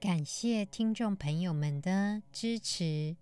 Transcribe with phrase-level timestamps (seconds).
[0.00, 3.16] 感谢听众朋友们的支持。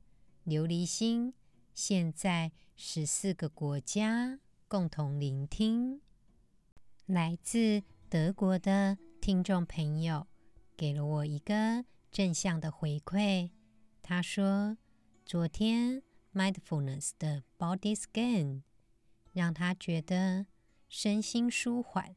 [0.44, 1.32] 琉璃心
[1.72, 6.02] 现在十四个国家共同聆听。
[7.06, 10.26] 来自德国的听众朋友
[10.76, 13.52] 给了我一个正向的回馈。
[14.02, 14.76] 他说
[15.24, 16.02] ：“昨天
[16.34, 18.60] Mindfulness 的 Body Scan
[19.32, 20.44] 让他觉得
[20.90, 22.16] 身心舒缓。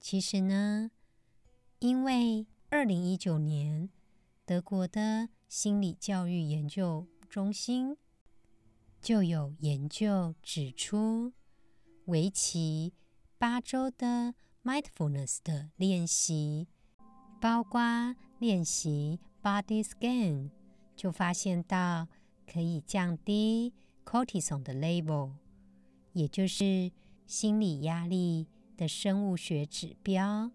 [0.00, 0.90] 其实呢，
[1.80, 3.90] 因为……”二零一九年，
[4.46, 7.98] 德国的心理教育研究中心
[8.98, 11.34] 就有研究指出，
[12.06, 12.94] 为期
[13.36, 16.66] 八周的 Mindfulness 的练习，
[17.42, 20.48] 包括练习 Body Scan，
[20.96, 22.08] 就发现到
[22.50, 23.74] 可以降低
[24.06, 25.32] Cortisol 的 level，
[26.14, 26.90] 也就是
[27.26, 30.50] 心理压力的生物学指标。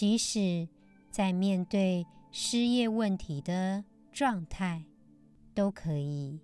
[0.00, 0.66] 即使
[1.10, 4.86] 在面对失业问题的状态，
[5.52, 6.40] 都可以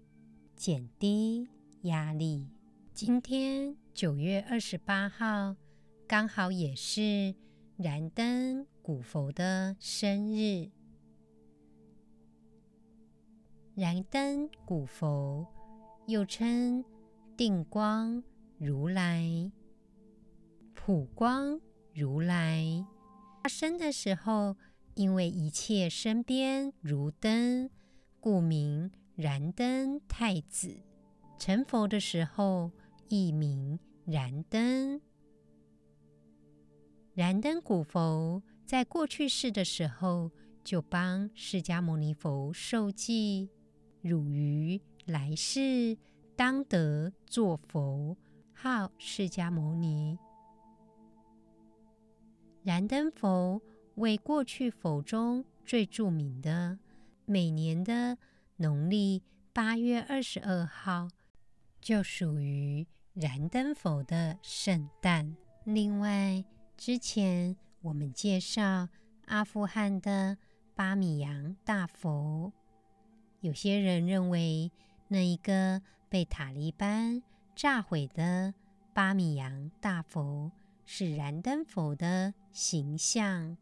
[0.55, 1.49] 减低
[1.85, 2.51] 压力。
[2.93, 5.57] 今天九月二十八号，
[6.07, 7.35] 刚好也是
[7.79, 10.69] 燃灯古佛的生日。
[13.75, 15.47] 燃灯古佛
[16.07, 16.85] 又称
[17.39, 18.23] 定光
[18.59, 19.51] 如来、
[20.75, 21.59] 普光
[21.95, 22.87] 如来。
[23.49, 24.57] 生的时候，
[24.95, 27.71] 因为一切身边如灯，
[28.21, 30.81] 故名燃灯太子。
[31.39, 32.71] 成佛的时候，
[33.09, 35.01] 亦名燃灯。
[37.15, 40.31] 燃灯古佛在过去世的时候，
[40.65, 43.51] 就帮释迦牟尼佛受记：
[44.01, 45.97] 汝于来世
[46.35, 48.17] 当得作佛，
[48.53, 50.19] 号释迦牟尼。
[52.67, 53.63] 燃灯佛
[53.95, 56.81] 为过去佛中最著名的，
[57.25, 58.19] 每年的
[58.57, 59.23] 农历
[59.53, 61.07] 八月二十二号
[61.81, 62.85] 就属于
[63.15, 65.37] 燃灯佛的圣诞。
[65.63, 66.45] 另外，
[66.77, 68.89] 之前我们介绍
[69.27, 70.37] 阿富汗的
[70.75, 72.53] 巴米扬大佛，
[73.43, 74.73] 有些人认为
[75.07, 77.23] 那一个被塔利班
[77.55, 78.53] 炸毁的
[78.93, 80.51] 巴米扬大佛。
[80.89, 83.59] 是燃灯佛的形象，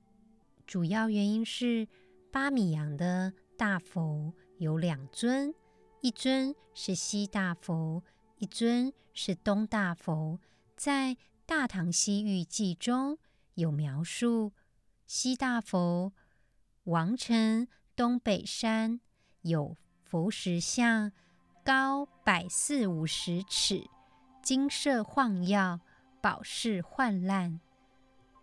[0.69, 1.88] 主要原因是
[2.31, 5.53] 巴米扬的大佛有两尊，
[6.00, 8.05] 一尊是西大佛，
[8.38, 10.38] 一尊是东大佛。
[10.77, 11.10] 在
[11.44, 13.19] 《大唐西域记》中
[13.55, 14.53] 有描述，
[15.09, 16.12] 西大佛
[16.84, 17.66] 王城
[17.97, 19.00] 东北山
[19.43, 21.11] 有佛石像，
[21.65, 23.91] 高百四五十尺，
[24.41, 25.81] 金色晃耀。
[26.22, 27.61] 宝饰焕烂，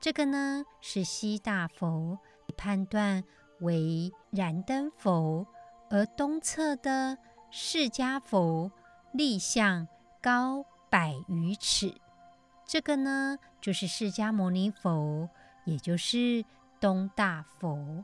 [0.02, 2.18] 这个呢是西大佛，
[2.58, 3.24] 判断
[3.60, 5.46] 为燃灯佛；
[5.92, 7.20] 而东侧的
[7.52, 8.72] 释迦佛
[9.14, 9.88] 立像
[10.20, 11.94] 高百余尺，
[12.66, 15.30] 这个呢就是释迦牟尼佛，
[15.66, 16.44] 也就是
[16.80, 18.04] 东大佛。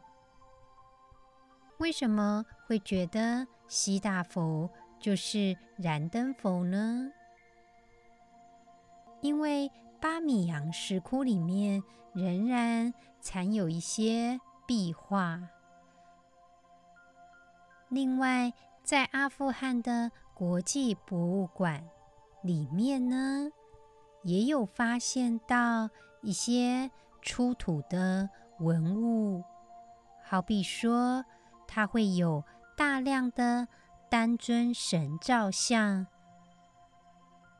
[1.80, 4.70] 为什么会觉得西大佛
[5.00, 7.12] 就是燃灯佛呢？
[9.22, 15.42] 因为巴米扬石窟里面仍然残有一些壁画。
[17.90, 18.54] 另外，
[18.84, 21.84] 在阿富汗的国际博物馆
[22.42, 23.50] 里面呢，
[24.24, 25.90] 也有发现到
[26.22, 26.92] 一些
[27.22, 28.30] 出土的
[28.60, 29.44] 文物，
[30.24, 31.26] 好比说，
[31.68, 32.44] 它会有
[32.76, 33.68] 大量的
[34.10, 36.06] 单尊神造像，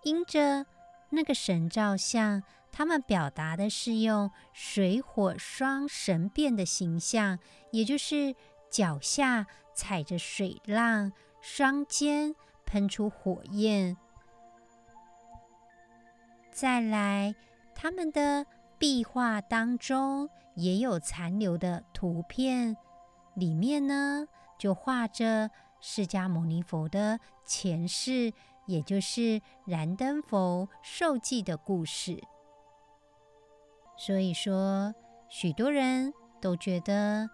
[0.04, 0.66] 因着。
[1.10, 7.40] 那个神造像，他们表达的是用水火双神变的形象，
[7.72, 8.36] 也就是
[8.70, 11.12] 脚下踩着水浪，
[11.42, 13.96] 双肩喷出火焰。
[16.52, 17.36] 再来，
[17.74, 18.46] 他们的
[18.78, 22.76] 壁画当中也有残留的图片，
[23.36, 24.28] 里面呢
[24.58, 25.50] 就画着
[25.80, 28.34] 释迦牟尼佛的前世。
[28.68, 32.22] 也就是燃灯佛受记的故事，
[33.98, 34.94] 所以说
[35.30, 37.30] 许多人都觉得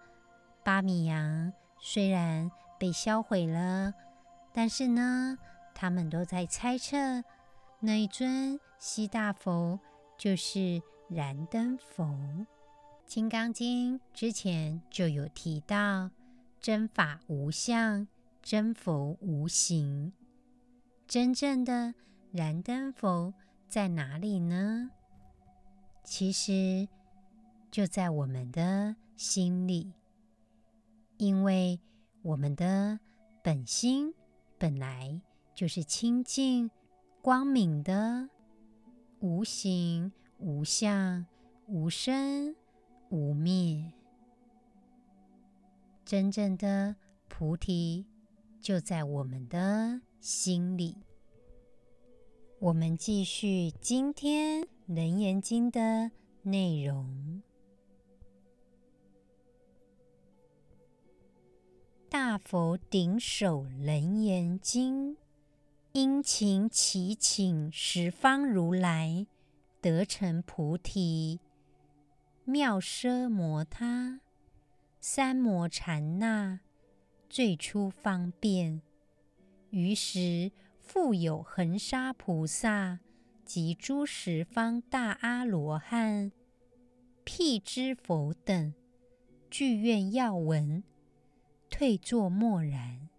[0.64, 2.50] 巴米扬虽然
[2.80, 3.94] 被销毁了，
[4.54, 5.38] 但是呢，
[5.76, 6.98] 他们都在猜测
[7.80, 9.80] 那一尊西大佛
[10.18, 12.06] 就是燃灯佛。
[13.06, 16.10] 《金刚经》之前就有提到，
[16.60, 18.08] 真法无相，
[18.42, 20.14] 真佛无形。
[21.14, 21.94] 真正的
[22.32, 23.36] 燃灯佛
[23.68, 24.90] 在哪里呢？
[26.04, 26.88] 其实
[27.70, 29.94] 就在我们的心里，
[31.18, 31.80] 因为
[32.24, 33.00] 我们的
[33.44, 34.12] 本心
[34.58, 35.22] 本来
[35.54, 36.72] 就是清净、
[37.22, 38.30] 光明的，
[39.20, 41.28] 无形、无相、
[41.68, 42.56] 无生、
[43.10, 43.94] 无灭。
[46.04, 46.96] 真正的
[47.28, 48.08] 菩提
[48.60, 50.96] 就在我们的心里。
[52.60, 56.12] 我们继续今天《楞严经》的
[56.44, 57.44] 内容。
[62.10, 65.18] 大佛顶首楞严经，
[65.92, 69.28] 殷勤祈请十方如来
[69.82, 71.42] 得成菩提，
[72.46, 74.22] 妙奢摩他。
[75.02, 76.62] 三摩禅那
[77.30, 78.82] 最初方便，
[79.74, 83.00] 于时复有恒沙菩萨
[83.44, 86.32] 及诸十方大阿罗汉、
[87.24, 88.76] 辟支佛等，
[89.50, 90.84] 具愿要闻，
[91.72, 93.10] 退坐默然，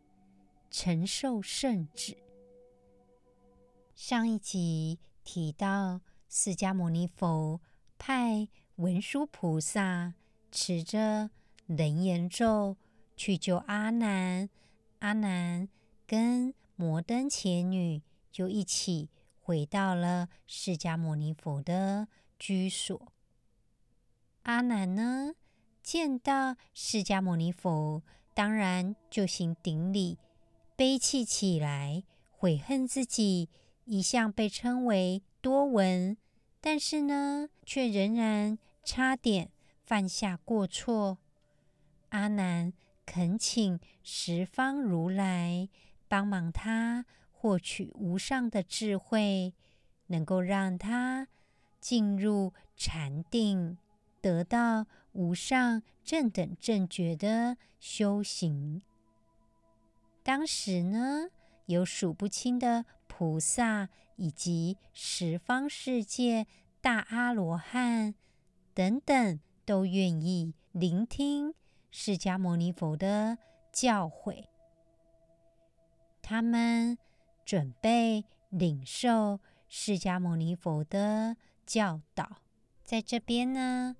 [0.70, 2.16] 承受圣旨。
[3.96, 7.60] 上一集提到，释迦牟尼佛
[7.98, 8.46] 派
[8.76, 10.14] 文殊菩萨
[10.50, 11.30] 持着。
[11.66, 12.76] 楞严咒
[13.16, 14.50] 去救阿难，
[14.98, 15.66] 阿难
[16.06, 19.08] 跟摩登伽女就一起
[19.40, 22.08] 回到了释迦牟尼佛的
[22.38, 23.12] 居所。
[24.42, 25.34] 阿难呢，
[25.82, 28.02] 见到释迦牟尼佛，
[28.34, 30.18] 当然就行顶礼，
[30.76, 33.48] 悲泣起来，悔恨自己
[33.84, 36.16] 一向被称为多闻，
[36.60, 39.50] 但是呢，却仍然差点
[39.86, 41.18] 犯下过错。
[42.10, 42.72] 阿难
[43.06, 45.68] 恳请十方如来
[46.14, 49.52] 帮忙他获取无上的智慧，
[50.06, 51.26] 能够让他
[51.80, 53.78] 进入禅定，
[54.20, 58.80] 得到无上正等正觉的修行。
[60.22, 61.30] 当时呢，
[61.66, 66.46] 有数不清的菩萨以及十方世界
[66.80, 68.14] 大阿罗汉
[68.72, 71.54] 等等，都愿意聆听。
[71.90, 73.36] 释迦牟尼佛的
[73.72, 74.44] 教诲，
[76.24, 76.96] 他们
[77.44, 81.36] 准备领受释迦牟尼佛的
[81.66, 82.38] 教导。
[82.82, 83.96] 在这边呢，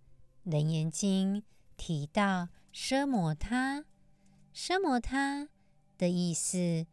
[0.50, 1.42] 《楞严经》
[1.76, 3.84] 提到“奢摩他
[4.56, 5.50] ”，“奢摩他”
[5.98, 6.86] 的意思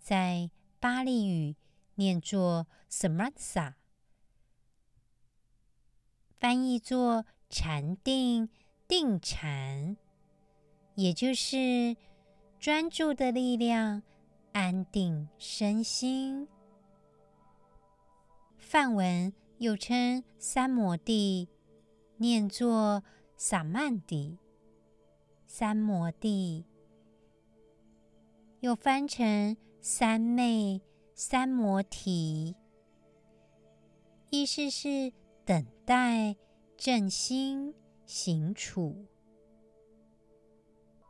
[0.00, 0.50] 在
[0.80, 1.54] 巴利语
[1.94, 3.74] 念作 “samatsa”，
[6.40, 8.48] 翻译作“禅定、
[8.88, 9.96] 定禅”。
[10.96, 11.96] 也就是
[12.58, 14.02] 专注的力量，
[14.52, 16.46] 安定身心。
[18.58, 21.48] 梵文又称三摩地，
[22.16, 23.02] 念作
[23.36, 24.38] 萨曼底。
[25.46, 26.64] 三摩地
[28.60, 30.80] 又翻成三昧、
[31.14, 32.56] 三摩提，
[34.30, 35.12] 意思是
[35.44, 36.36] 等待、
[36.76, 37.74] 正心、
[38.06, 39.04] 行处。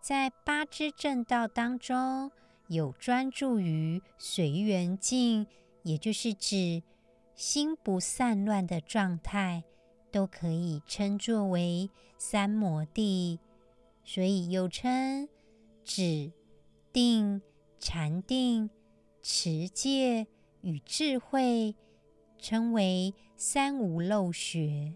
[0.01, 2.33] 在八支正道当中，
[2.73, 5.47] 有专注于随缘境，
[5.83, 6.83] 也就是指
[7.35, 9.64] 心不散乱的状态，
[10.11, 13.38] 都可以称作为三摩地，
[14.05, 15.29] 所以又称
[15.85, 16.33] 止、
[16.93, 17.41] 定、
[17.79, 18.71] 禅定、
[19.23, 20.26] 持戒
[20.62, 21.75] 与智慧，
[22.38, 24.95] 称为三无漏学。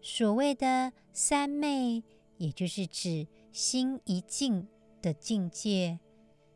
[0.00, 2.02] 所谓的三昧。
[2.38, 4.68] 也就是指心一静
[5.00, 5.98] 的境界，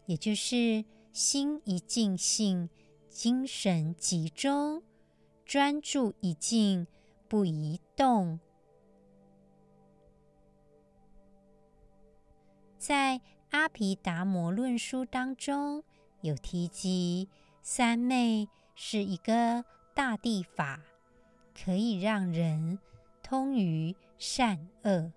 [0.06, 2.68] 也就是心一静性，
[3.08, 4.82] 精神集中，
[5.44, 6.86] 专注一静，
[7.28, 8.40] 不移动。
[12.78, 13.18] 在
[13.50, 15.84] 《阿毗达摩论书》当中
[16.22, 17.28] 有提及，
[17.62, 20.80] 三昧是一个大地法，
[21.54, 22.78] 可以让人
[23.22, 25.12] 通于善恶。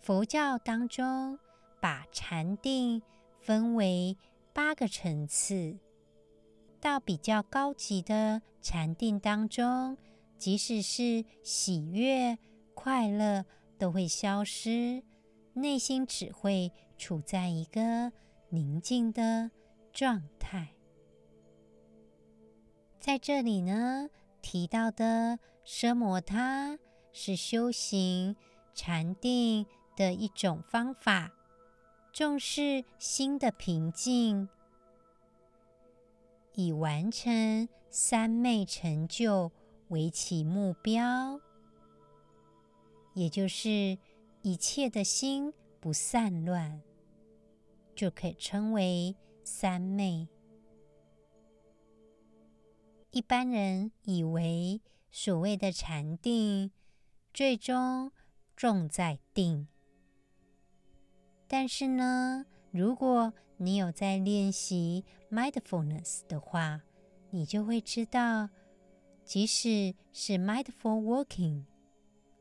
[0.00, 1.38] 佛教当中，
[1.80, 3.02] 把禅定
[3.40, 4.16] 分为
[4.52, 5.78] 八个层次，
[6.80, 9.96] 到比较高级的禅定当中，
[10.38, 12.38] 即使是喜悦、
[12.74, 13.44] 快乐、
[13.78, 15.02] 都会消失，
[15.54, 18.12] 内心只会处在一个
[18.48, 19.50] 宁静的
[19.92, 20.72] 状态。
[22.98, 24.08] 在这里呢，
[24.42, 26.78] 提到的奢摩他
[27.12, 28.34] 是修行
[28.74, 29.64] 禅定
[29.94, 31.32] 的一种方法，
[32.16, 34.48] 重视心的平静，
[36.54, 39.52] 以完成三昧成就
[39.88, 41.38] 为其目标。
[43.12, 43.98] 也就是
[44.40, 46.80] 一切的心不散乱，
[47.94, 50.26] 就可以称为三昧。
[53.10, 54.80] 一般人以为
[55.10, 56.70] 所谓的禅定，
[57.34, 58.10] 最终
[58.56, 59.68] 重在定。
[61.48, 66.82] 但是呢，如果你有在练习 mindfulness 的话，
[67.30, 68.50] 你就会知道，
[69.24, 71.64] 即使是 mindful walking。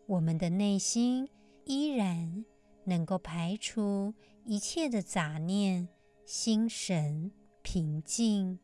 [0.08, 1.30] 我们的内心
[1.66, 2.46] 依然
[2.84, 5.88] 能够排除一切的杂念，
[6.26, 7.32] 心神
[7.62, 8.60] 平静。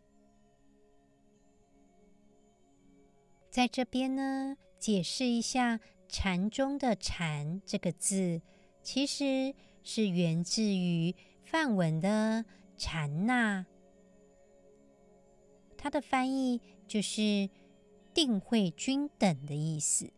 [3.49, 8.41] 在这边呢，解释一下“禅”中的“禅”这个字，
[8.81, 9.53] 其实
[9.83, 12.45] 是源自于梵文的
[12.77, 13.65] “禅那”，
[15.77, 17.49] 它的翻译就是
[18.13, 20.11] “定慧均等”的意思。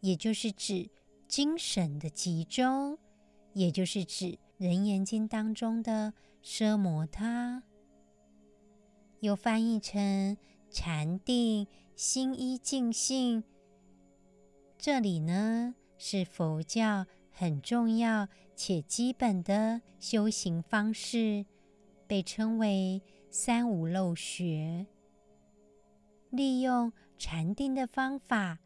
[0.00, 0.88] 也就是指
[1.26, 2.98] 精神的集中，
[3.54, 4.26] 也就是指
[4.58, 6.12] 《楞严经》当中的
[6.44, 7.64] 奢摩他，
[9.20, 10.36] 又翻译成
[10.70, 13.42] 禅定、心一净性。
[14.78, 21.44] 这里呢，是佛教很重要且基本的修行方式，
[22.06, 24.86] 被称为三无漏学，
[26.30, 28.58] 利用禅定的方法。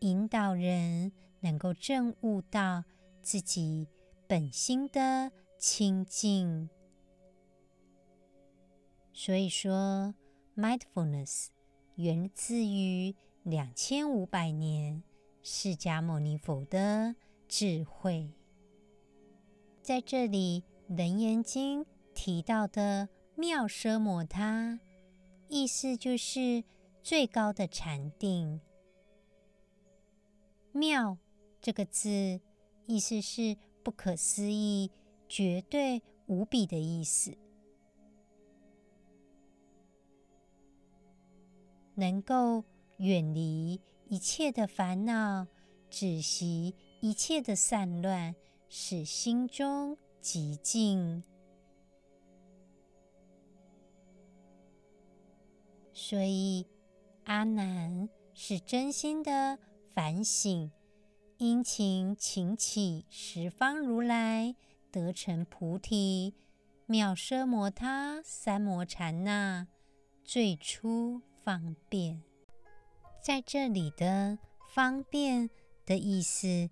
[0.00, 2.84] 引导人能够证悟到
[3.22, 3.86] 自己
[4.26, 6.70] 本心的清净，
[9.12, 10.14] 所以说
[10.56, 11.48] ，mindfulness
[11.96, 15.02] 源自于两千五百年
[15.42, 17.14] 释迦牟尼佛的
[17.46, 18.32] 智慧。
[19.82, 20.62] 在这里，
[20.96, 21.84] 《楞严经》
[22.14, 24.78] 提到的妙奢摩他，
[25.48, 26.62] 意思就是
[27.02, 28.60] 最高的禅定。
[30.72, 31.18] 妙
[31.60, 32.40] 这个字，
[32.86, 34.90] 意思是不可思议、
[35.28, 37.36] 绝对无比的意思，
[41.94, 42.62] 能够
[42.98, 45.46] 远离一切的烦恼，
[45.88, 48.36] 止息一切的散乱，
[48.70, 51.22] 使心中寂静。
[55.92, 56.66] 所以，
[57.24, 59.58] 阿难是真心的。
[59.92, 60.70] 反省，
[61.36, 64.54] 殷勤请起十方如来
[64.90, 66.32] 得成菩提，
[66.86, 69.66] 妙奢摩他三摩禅那，
[70.24, 72.22] 最初方便。
[73.22, 74.38] 在这里的
[74.72, 75.50] “方便”
[75.84, 76.70] 的意思，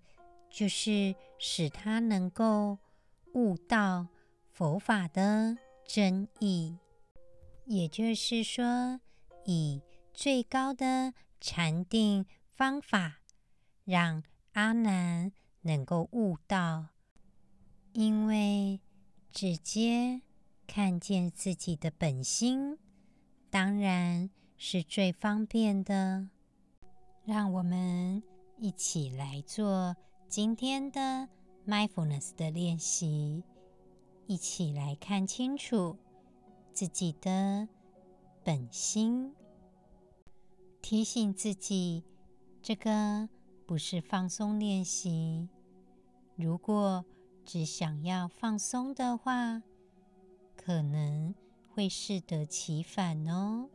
[0.49, 2.77] 就是使他能够
[3.33, 4.09] 悟到
[4.51, 6.77] 佛法的真意，
[7.65, 8.99] 也就是说，
[9.45, 9.81] 以
[10.13, 12.27] 最高的禅定。
[12.59, 13.21] 方法
[13.85, 15.31] 让阿难
[15.61, 16.87] 能够悟道，
[17.93, 18.81] 因为
[19.31, 20.21] 直接
[20.67, 22.77] 看见自己的本心，
[23.49, 26.27] 当然是最方便的。
[27.23, 28.21] 让我们
[28.57, 29.95] 一起来做
[30.29, 31.27] 今天的
[31.65, 33.43] mindfulness 的练习，
[34.27, 35.97] 一起来看清楚
[36.71, 37.67] 自己的
[38.43, 39.33] 本心，
[40.83, 42.03] 提醒自己。
[42.61, 43.27] 这个
[43.65, 45.49] 不是放松练习。
[46.35, 47.03] 如果
[47.43, 49.63] 只想要放松的话，
[50.55, 51.33] 可能
[51.73, 53.67] 会适得其反哦。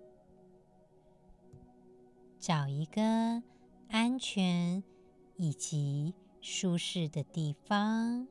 [2.39, 3.43] 找一个
[3.89, 4.85] 安全
[5.37, 6.15] 以及
[6.47, 8.29] 舒适的地方，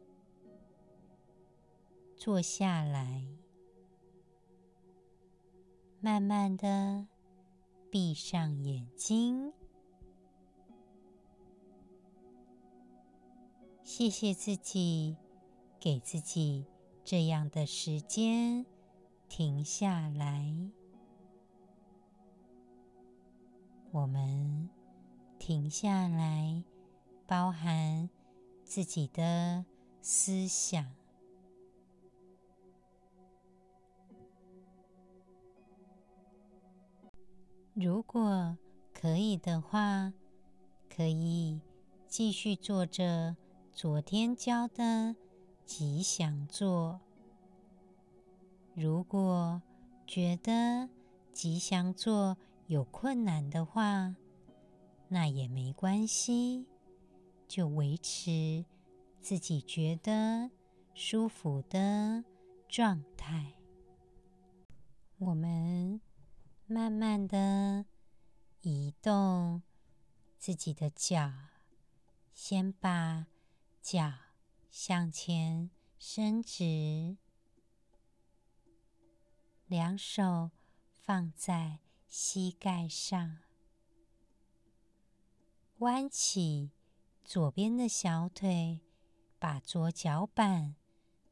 [2.16, 3.26] 坐下来，
[6.00, 7.08] 慢慢的
[7.90, 9.52] 闭上眼睛。
[13.82, 15.18] 谢谢自己，
[15.80, 16.68] 给自己
[17.04, 18.64] 这样的时间，
[19.28, 20.56] 停下来。
[23.92, 24.70] 我们
[25.40, 26.64] 停下来，
[27.34, 28.08] 包含
[28.64, 29.66] 自己的
[30.04, 30.94] 思想。
[37.74, 38.56] 如果
[38.94, 40.14] 可以的话，
[40.88, 41.60] 可以
[42.08, 43.36] 继续做着。
[43.74, 45.16] 昨天教的
[45.66, 47.02] 吉祥坐。
[48.76, 49.60] 如果
[50.06, 50.88] 觉得
[51.32, 52.38] 吉祥坐
[52.68, 54.16] 有困难的话，
[55.08, 56.68] 那也没关系，
[57.54, 58.66] 就维持
[59.22, 60.50] 自己觉得
[60.96, 62.26] 舒服的
[62.68, 63.54] 状态。
[65.20, 66.02] 我们
[66.66, 67.86] 慢慢的
[68.62, 69.62] 移动
[70.40, 71.32] 自己的脚，
[72.34, 73.28] 先把
[73.84, 74.12] 脚
[74.72, 75.70] 向前
[76.00, 77.18] 伸直，
[79.68, 80.50] 两手
[80.96, 83.38] 放在膝盖上。
[85.78, 86.72] 弯起
[87.34, 88.80] 左边的小腿，
[89.40, 90.76] 把左脚板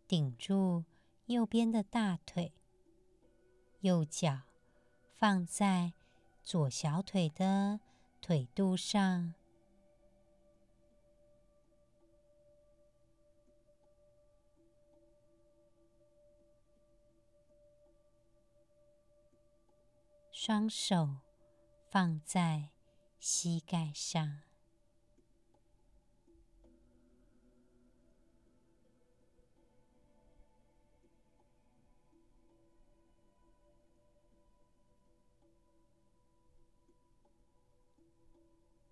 [0.08, 0.84] 顶住
[1.27, 2.53] 右边的大腿，
[3.81, 4.39] 右脚
[5.13, 5.93] 放在
[6.41, 7.81] 左小腿的
[8.20, 9.36] 腿肚上，
[20.31, 21.17] 双手
[21.91, 22.72] 放在
[23.20, 24.50] 膝盖上。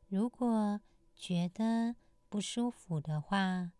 [0.09, 0.81] 如果
[1.15, 1.95] 觉得
[2.29, 3.71] 不舒服的话，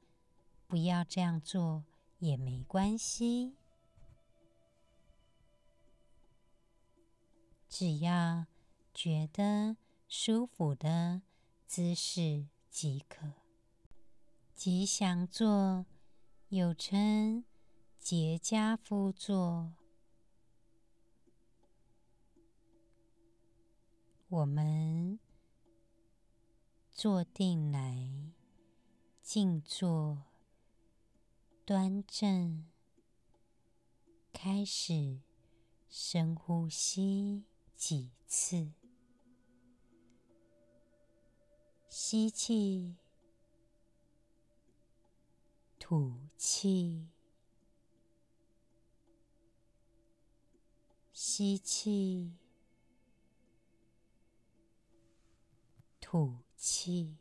[0.68, 1.84] 不要这样做
[2.20, 3.56] 也没关系。
[7.68, 8.46] 只要
[8.94, 11.24] 觉得舒服的
[11.66, 13.34] 姿势即可。
[14.54, 15.88] 吉祥坐
[16.50, 17.44] 又称
[17.98, 19.74] 结跏趺坐，
[24.28, 25.20] 我们
[27.02, 28.34] 坐定来，
[29.22, 30.26] 静坐，
[31.64, 32.68] 端正，
[34.34, 35.22] 开始
[35.88, 37.46] 深呼吸。
[37.74, 38.74] 几次，
[41.88, 42.98] 吸气，
[45.80, 47.08] 吐气，
[51.14, 52.34] 吸气，
[56.02, 57.18] 吐气。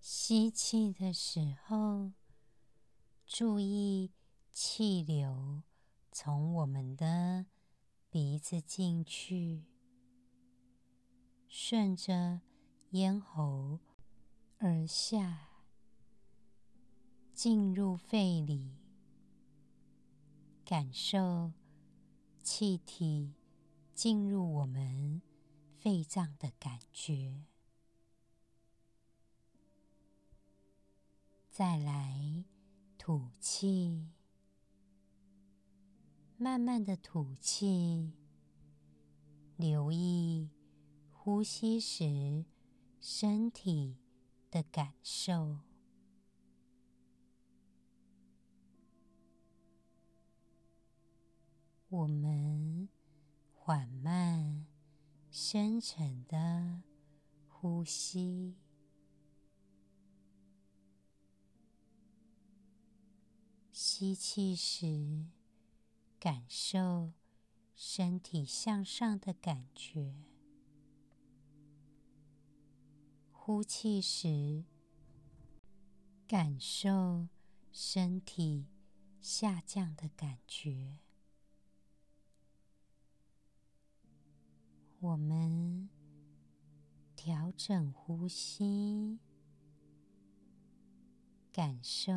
[0.00, 2.12] 吸气的时候，
[3.26, 4.12] 注意。
[4.60, 5.62] 气流
[6.10, 7.46] 从我们的
[8.10, 9.66] 鼻子进去，
[11.46, 12.40] 顺着
[12.90, 13.78] 咽喉
[14.58, 15.50] 而下，
[17.32, 18.74] 进入肺里，
[20.64, 21.52] 感受
[22.42, 23.36] 气体
[23.98, 25.20] 进入我们
[25.76, 27.42] 肺脏的感觉。
[31.50, 32.44] 再来
[32.96, 34.06] 吐气。
[36.36, 38.12] 慢慢的吐气，
[39.56, 40.48] 留意
[41.10, 42.44] 呼吸时
[43.00, 43.96] 身体
[44.48, 45.58] 的感受。
[51.88, 52.88] 我们
[53.68, 54.64] 缓慢、
[55.30, 56.80] 深沉的
[57.46, 58.56] 呼吸，
[63.70, 65.26] 吸气时，
[66.18, 67.12] 感受
[67.74, 70.14] 身体向上的感觉，
[73.30, 74.64] 呼气时
[76.26, 77.28] 感受
[77.70, 78.64] 身体
[79.20, 81.00] 下降的感觉。
[85.00, 85.88] 我们
[87.14, 89.18] 调整呼吸，
[91.52, 92.12] 感受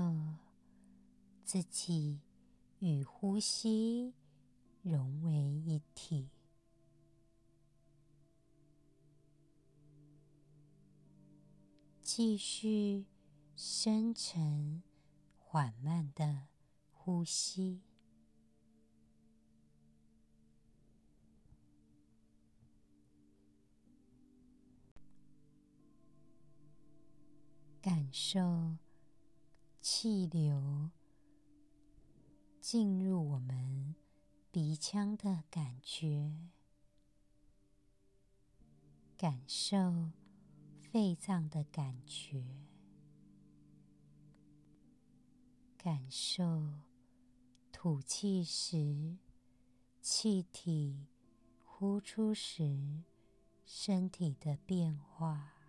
[1.43, 2.21] 自己。
[2.83, 4.15] 与呼吸
[4.81, 6.31] 融为一体，
[12.01, 13.05] 继续
[13.55, 14.81] 深沉
[15.37, 16.47] 缓慢的
[16.91, 17.83] 呼吸，
[27.81, 28.77] 感受
[29.81, 30.91] 气流。
[32.59, 33.95] 进入我们
[34.51, 36.51] 鼻腔的感觉，
[39.17, 40.11] 感受
[40.79, 42.45] 肺脏的感觉，
[45.75, 46.71] 感受
[47.71, 49.17] 吐气时
[49.99, 51.07] 气体
[51.65, 53.01] 呼出时
[53.65, 55.60] 身体的变化，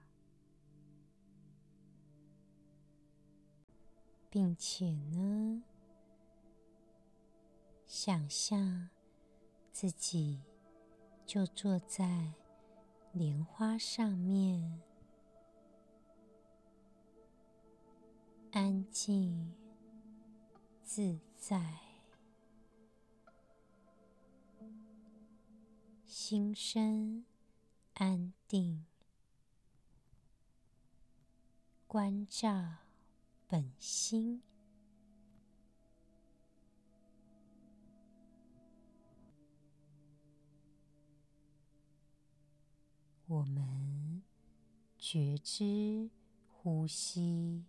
[4.33, 5.62] 并且呢，
[7.87, 8.88] 想象
[9.71, 10.40] 自己
[11.27, 12.33] 就坐在
[13.12, 14.81] 莲花上面，
[18.53, 19.53] 安静
[20.83, 21.79] 自在，
[26.07, 27.27] 心生
[27.92, 28.87] 安定，
[31.87, 32.82] 关照
[33.52, 34.40] 本心。
[43.26, 44.22] 我们
[44.96, 46.08] 觉知
[46.46, 47.66] 呼吸，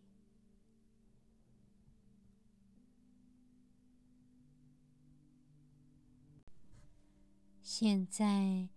[7.61, 8.69] 现在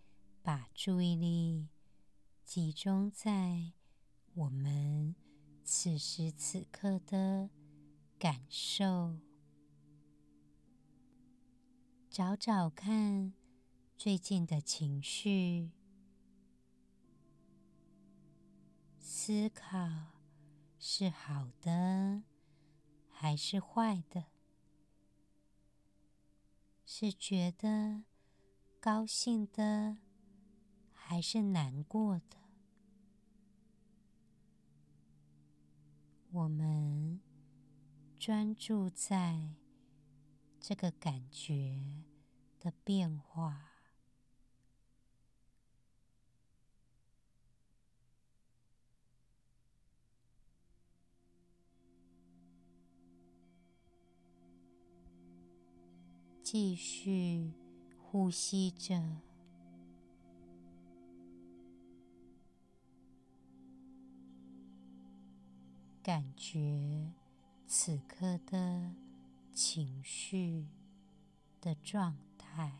[0.42, 1.68] 把注意力
[2.44, 3.70] 集中在
[4.34, 5.14] 我们
[5.68, 7.50] 此时此刻的
[8.20, 9.18] 感受，
[12.08, 13.34] 找找看
[13.96, 15.72] 最近的情绪。
[19.00, 19.76] 思考
[20.78, 22.22] 是好的
[23.10, 24.26] 还是坏的？
[26.84, 28.04] 是觉得
[28.78, 29.98] 高兴的
[30.92, 32.45] 还是难过的？
[36.36, 37.18] 我们
[38.18, 39.54] 专注在
[40.60, 41.80] 这个感觉
[42.60, 43.72] 的变化。
[56.42, 57.54] 继续
[57.98, 59.22] 呼吸着，
[66.06, 67.10] 感觉
[67.66, 68.94] 此刻的
[69.52, 70.68] 情绪
[71.60, 72.70] 的状态。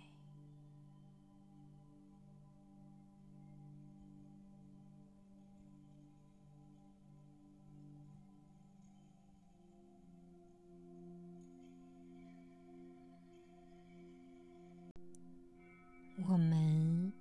[16.28, 17.12] 我们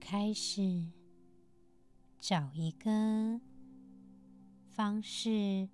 [0.00, 0.86] 开始
[2.18, 3.38] 找一个
[4.78, 5.68] 方式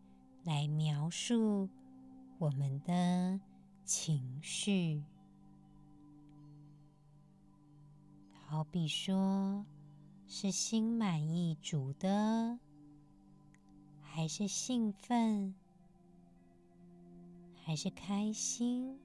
[0.44, 1.68] 来描述
[2.38, 3.38] 我们的
[3.84, 5.04] 情绪，
[8.32, 9.62] 好比说
[10.26, 12.58] 是心满意足的，
[14.00, 15.54] 还是兴奋，
[17.62, 18.98] 还是开心。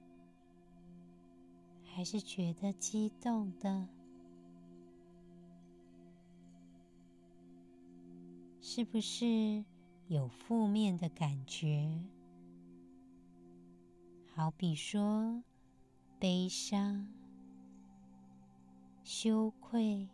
[1.84, 3.86] 还是觉得激动的，
[8.62, 9.62] 是不是
[10.10, 11.88] 有负面的感觉？
[14.34, 15.44] 好比说
[16.18, 17.06] 悲伤、
[19.04, 20.08] 羞愧、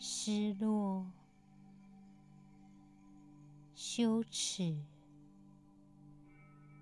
[0.00, 1.08] 失落、
[3.72, 4.84] 羞耻、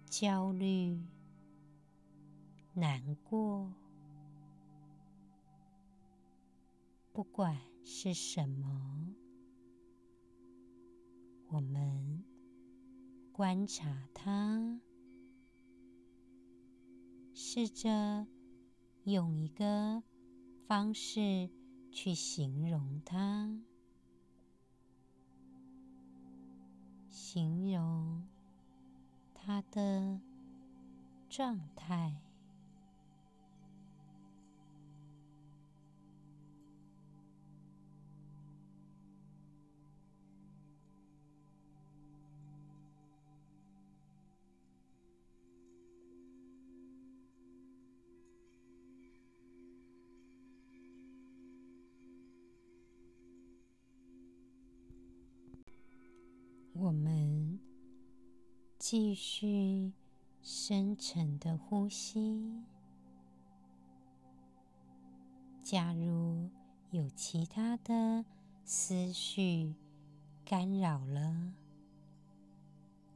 [0.07, 0.99] 焦虑。
[2.73, 3.71] 难过，
[7.13, 9.15] 不管是什么，
[11.55, 12.25] 我们
[13.31, 14.81] 观察它，
[17.33, 18.27] 试着
[19.05, 20.03] 用一个
[20.67, 21.49] 方式
[21.93, 23.57] 去形容它，
[27.09, 28.27] 形容
[29.33, 30.21] 它的
[31.29, 32.21] 状态。
[58.97, 59.91] 继续
[60.41, 62.63] 深沉的呼吸。
[65.65, 66.49] 假如
[66.93, 68.25] 有其他的
[68.63, 69.75] 思绪
[70.45, 71.55] 干扰了，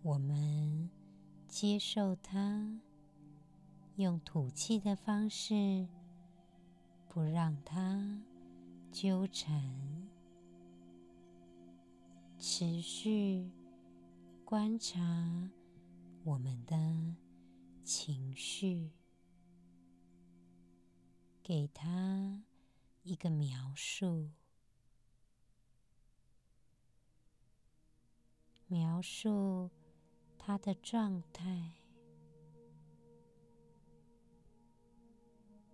[0.02, 0.90] 我们
[1.46, 2.80] 接受它，
[3.94, 5.86] 用吐气的方式，
[7.08, 8.20] 不让它
[8.90, 10.08] 纠缠，
[12.36, 13.48] 持续。
[14.44, 15.50] 观察
[16.24, 16.76] 我们的
[17.84, 18.90] 情绪，
[21.42, 22.42] 给它
[23.02, 24.30] 一个描述，
[28.66, 29.70] 描述
[30.36, 31.72] 它的状态，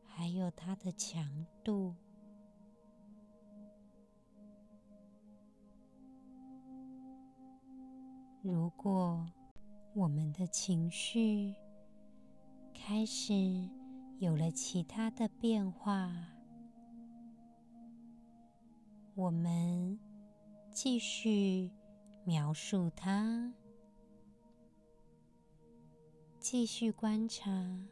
[0.05, 1.97] 还有它的强度。
[8.41, 9.27] 如果
[9.97, 11.55] 我们的情绪
[12.75, 13.33] 开始
[14.19, 16.13] 有了其他的变化，
[19.15, 19.97] 我们
[20.73, 21.71] 继续
[22.25, 23.55] 描述它，
[26.41, 27.87] 继续观察，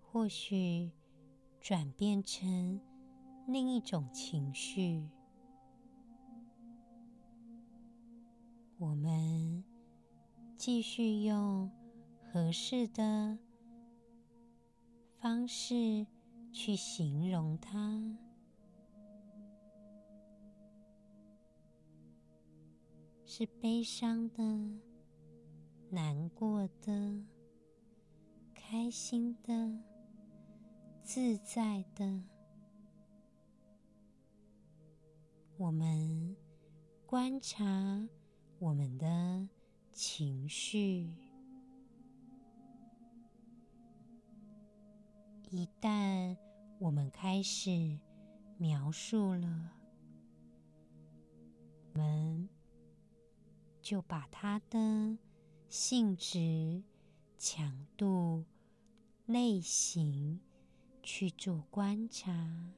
[0.00, 0.90] 或许
[1.60, 2.80] 转变成
[3.46, 5.08] 另一种情绪。
[8.78, 9.62] 我们
[10.64, 11.68] 继续用
[12.30, 13.36] 合适的
[15.18, 16.06] 方式
[16.52, 18.16] 去形容它，
[23.26, 24.44] 是悲伤的、
[25.90, 27.24] 难过的、
[28.54, 29.76] 开心的、
[31.02, 32.22] 自在的。
[35.56, 36.36] 我们
[37.04, 38.08] 观察。
[38.60, 39.48] 我们的
[39.92, 41.06] 情绪，
[45.50, 46.36] 一旦
[46.78, 47.98] 我们开始
[48.56, 49.70] 描述了，
[51.92, 52.48] 我们
[53.82, 55.18] 就把它的
[55.68, 56.82] 性质、
[57.36, 58.44] 强度、
[59.26, 60.40] 类型
[61.02, 62.72] 去做观察。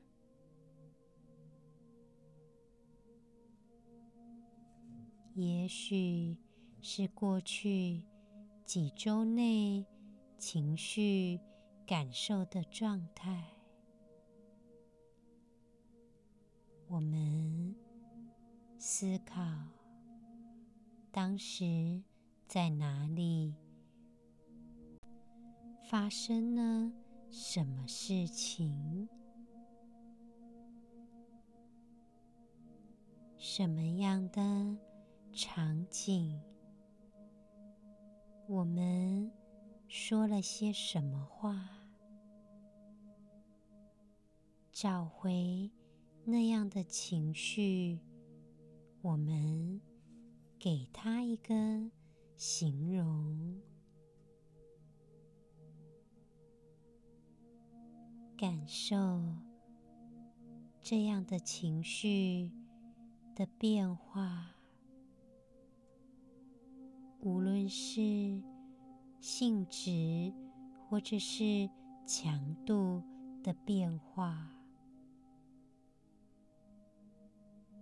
[5.34, 6.36] 也许
[6.86, 8.02] 是过去
[8.66, 9.86] 几周内
[10.36, 11.40] 情绪
[11.86, 13.42] 感受的状态。
[16.86, 17.74] 我们
[18.76, 19.42] 思考
[21.10, 22.02] 当时
[22.46, 23.54] 在哪里
[25.88, 26.92] 发生了
[27.30, 29.08] 什么事情，
[33.38, 34.76] 什么样的
[35.32, 36.38] 场景，
[38.46, 39.32] 我们
[39.88, 41.66] 说了些什么话？
[44.70, 45.70] 找回
[46.24, 48.00] 那样的情绪，
[49.00, 49.80] 我们
[50.58, 51.90] 给他一个
[52.36, 53.62] 形容，
[58.36, 59.22] 感受
[60.82, 62.52] 这样的情绪
[63.34, 64.53] 的变化。
[67.24, 68.42] 无论是
[69.18, 70.30] 性质
[70.86, 71.70] 或者是
[72.06, 73.02] 强度
[73.42, 74.46] 的变化，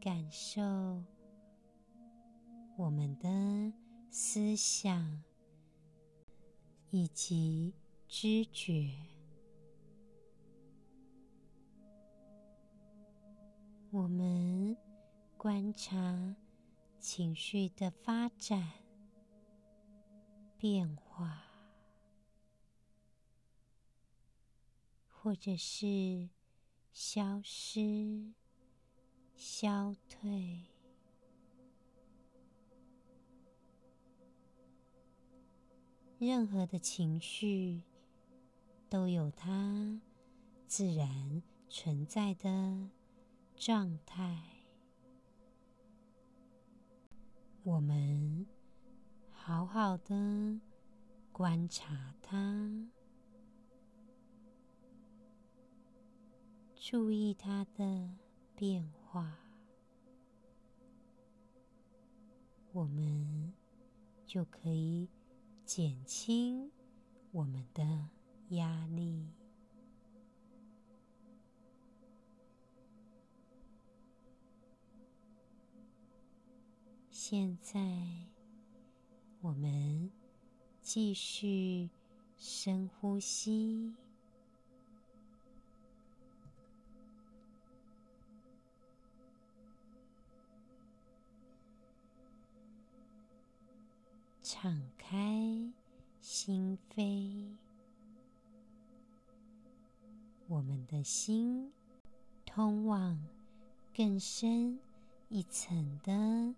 [0.01, 0.63] 感受
[2.77, 3.73] 我们的
[4.11, 5.21] 思想
[6.91, 7.75] 以及
[8.07, 8.93] 知觉，
[13.91, 14.77] 我们
[15.37, 16.37] 观察
[17.01, 18.82] 情绪的发展。
[20.63, 21.43] 变化，
[25.09, 26.29] 或者是
[26.93, 28.33] 消失、
[29.35, 30.61] 消退，
[36.21, 37.83] 任何的情绪
[38.89, 40.01] 都有它
[40.69, 42.89] 自然存在的
[43.57, 44.45] 状态。
[47.65, 48.47] 我们。
[49.45, 50.61] 好好的
[51.33, 52.89] 观察它，
[56.77, 58.09] 注意它的
[58.55, 59.37] 变化，
[62.73, 63.53] 我们
[64.25, 65.09] 就可以
[65.65, 66.71] 减轻
[67.33, 68.11] 我们的
[68.51, 69.29] 压力。
[77.11, 78.22] 现在。
[79.43, 80.09] 我们
[80.83, 81.91] 继续
[82.39, 83.93] 深呼吸，
[94.45, 95.73] 敞开
[96.21, 97.57] 心扉，
[100.47, 101.73] 我们的心
[102.47, 103.21] 通往
[103.93, 104.79] 更深
[105.29, 106.55] 一层的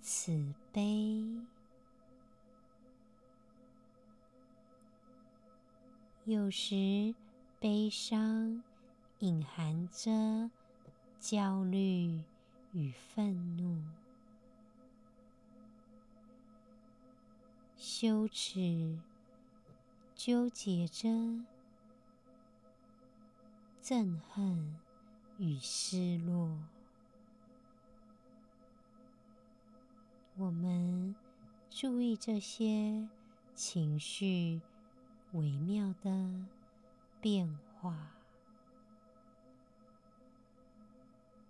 [0.00, 1.24] 慈悲。
[6.30, 7.12] 有时
[7.58, 8.62] 悲伤
[9.18, 10.48] 隐含着
[11.18, 12.22] 焦虑
[12.72, 13.82] 与愤怒、
[17.76, 18.96] 羞耻、
[20.14, 21.08] 纠结着
[23.82, 24.78] 憎恨
[25.36, 26.56] 与失落。
[30.36, 31.12] 我们
[31.68, 33.08] 注意这些
[33.56, 34.60] 情绪
[35.32, 36.10] 微妙的
[37.20, 37.48] 变
[37.80, 37.96] 化，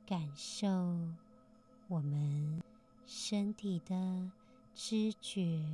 [0.06, 0.68] 感受
[1.88, 2.62] 我们
[3.06, 4.30] 身体的
[4.74, 5.64] 知觉，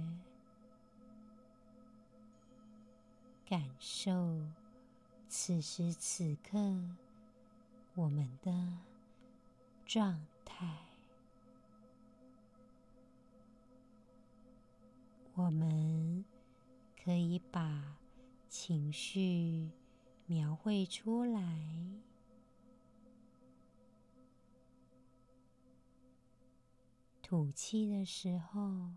[3.44, 4.40] 感受
[5.28, 6.58] 此时此刻
[7.96, 8.78] 我们的
[9.84, 10.78] 状态。
[15.34, 16.24] 我们
[17.06, 18.00] 可以把
[18.48, 19.70] 情绪
[20.26, 21.40] 描绘出来，
[27.22, 28.90] 吐气的时候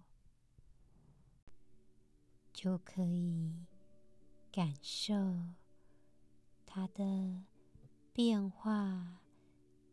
[2.52, 3.68] 就可以
[4.52, 5.14] 感受
[6.66, 7.44] 它的
[8.12, 9.22] 变化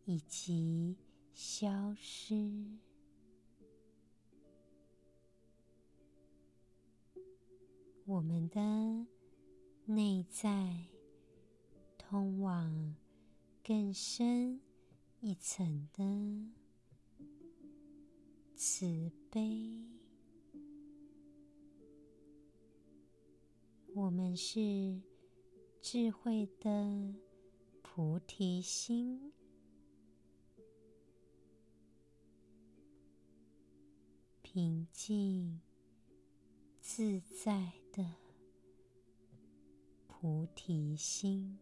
[0.06, 0.96] 以及
[1.34, 2.78] 消失。
[8.08, 8.60] 我们的
[9.84, 10.86] 内在
[11.98, 12.94] 通往
[13.64, 14.60] 更深
[15.18, 16.04] 一层的
[18.54, 19.84] 慈悲。
[23.92, 25.02] 我们是
[25.82, 27.12] 智慧的
[27.82, 29.32] 菩提心，
[34.42, 35.60] 平静
[36.88, 38.14] 自在的
[40.06, 41.58] 菩提心，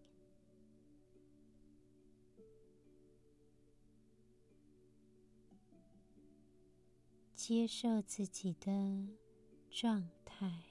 [7.35, 9.09] 接受自己的
[9.71, 10.63] 状态，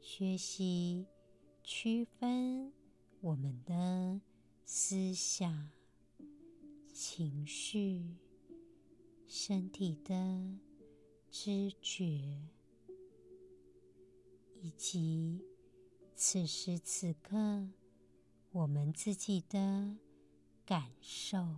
[0.00, 1.08] 学习
[1.64, 2.72] 区分
[3.20, 4.20] 我们的
[4.64, 5.68] 思想、
[6.94, 8.27] 情绪。
[9.30, 10.58] 身体的
[11.30, 12.04] 知觉，
[14.62, 15.44] 以及
[16.16, 17.68] 此时此刻
[18.50, 19.98] 我们自己的
[20.64, 21.56] 感受。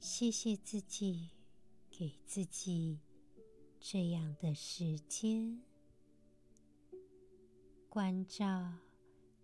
[0.00, 1.30] 谢谢自己，
[1.88, 2.98] 给自己
[3.78, 5.69] 这样的时间。
[7.90, 8.72] 关照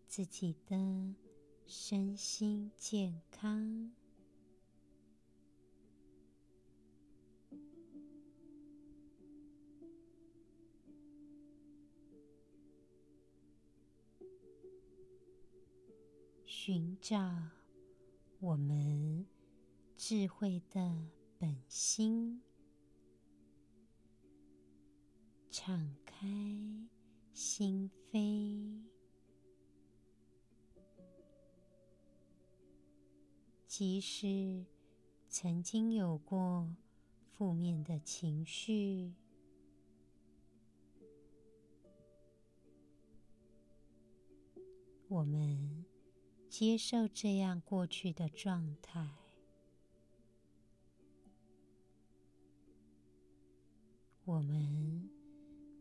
[0.07, 0.77] 自己的
[1.67, 3.91] 身心健康，
[16.45, 17.19] 寻找
[18.39, 19.27] 我们
[19.97, 22.41] 智慧的本心，
[25.51, 26.29] 敞开。
[27.33, 28.81] 心扉，
[33.67, 34.65] 即使
[35.29, 36.75] 曾经有过
[37.37, 39.13] 负面的情绪，
[45.09, 45.85] 我们
[46.49, 49.11] 接受这样过去的状态，
[54.25, 55.11] 我们。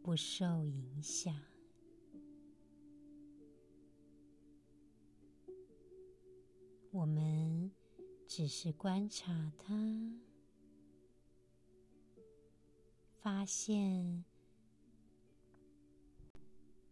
[0.03, 1.35] 不受影响，
[6.95, 7.69] 我们
[8.25, 10.17] 只是观察它，
[13.19, 14.23] 发现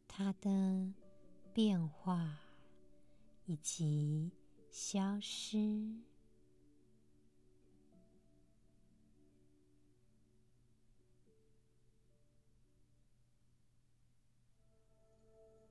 [0.06, 0.94] 它的
[1.54, 2.38] 变化
[3.46, 4.30] 以及
[4.69, 5.58] 消失。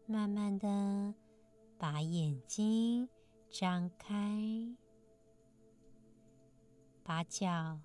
[0.07, 1.13] 慢慢的
[1.77, 3.07] 把眼睛
[3.53, 4.75] 张开，
[7.05, 7.79] 把脚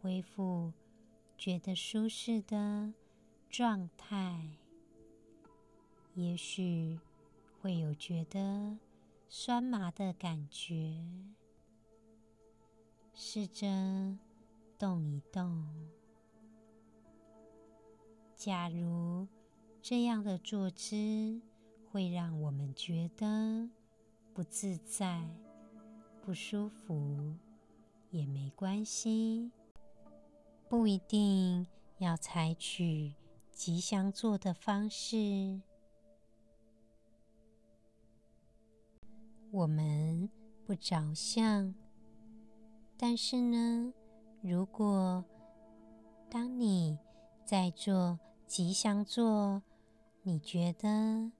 [0.00, 0.72] 恢复
[1.36, 2.94] 觉得舒适的
[3.50, 4.48] 状态。
[6.14, 7.00] 也许
[7.60, 8.78] 会有觉得
[9.28, 11.02] 酸麻的感觉，
[13.12, 13.66] 试着
[14.78, 15.66] 动一动。
[18.36, 19.26] 假如
[19.82, 21.42] 这样的坐姿，
[21.90, 23.68] 会让我们觉得
[24.38, 25.28] 不自在、
[26.22, 27.34] 不舒服
[28.10, 29.50] 也没关系，
[30.68, 31.66] 不一定
[31.96, 33.14] 要采取
[33.50, 35.60] 吉祥坐的方式。
[39.50, 40.30] 我们
[40.64, 41.74] 不着相，
[42.96, 43.92] 但是呢，
[44.40, 45.24] 如果
[46.30, 46.96] 当你
[47.44, 49.64] 在做吉祥坐，
[50.22, 51.32] 你觉得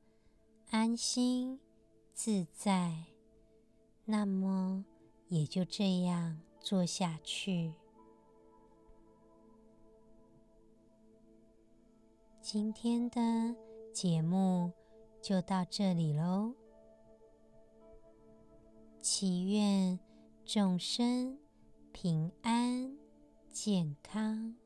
[0.71, 1.61] 安心
[2.21, 3.05] 自在，
[4.05, 4.85] 那么
[5.29, 7.73] 也就这样做下去。
[12.43, 13.55] 今天的
[13.93, 14.73] 节目
[15.23, 16.55] 就到这里喽。
[19.01, 20.01] 祈愿
[20.45, 21.39] 众生
[21.93, 22.99] 平安
[23.49, 24.57] 健康。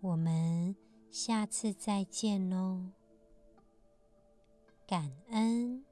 [0.00, 0.76] 我们
[1.10, 2.92] 下次再见喽，
[4.90, 5.89] 感恩。